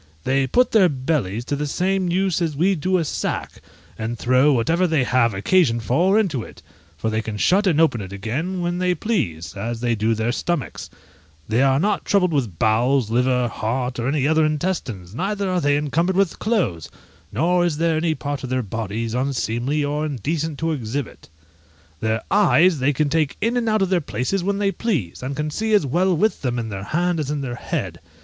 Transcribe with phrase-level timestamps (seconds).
[0.23, 3.61] They put their bellies to the same use as we do a sack,
[3.99, 6.63] and throw whatever they have occasion for into it,
[6.97, 10.31] for they can shut and open it again when they please, as they do their
[10.31, 10.89] stomachs;
[11.47, 15.77] they are not troubled with bowels, liver, heart, or any other intestines, neither are they
[15.77, 16.89] encumbered with clothes,
[17.31, 21.29] nor is there any part of their bodies unseemly or indecent to exhibit.
[21.99, 25.35] Their eyes they can take in and out of their places when they please, and
[25.35, 27.99] can see as well with them in their hand as in their head!